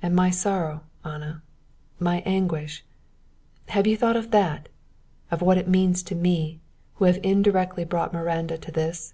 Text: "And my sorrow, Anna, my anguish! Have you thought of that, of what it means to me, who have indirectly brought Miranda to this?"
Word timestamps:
"And 0.00 0.14
my 0.14 0.30
sorrow, 0.30 0.82
Anna, 1.04 1.42
my 1.98 2.22
anguish! 2.24 2.84
Have 3.70 3.84
you 3.84 3.96
thought 3.96 4.14
of 4.14 4.30
that, 4.30 4.68
of 5.32 5.42
what 5.42 5.58
it 5.58 5.66
means 5.66 6.04
to 6.04 6.14
me, 6.14 6.60
who 6.94 7.06
have 7.06 7.18
indirectly 7.24 7.84
brought 7.84 8.12
Miranda 8.12 8.58
to 8.58 8.70
this?" 8.70 9.12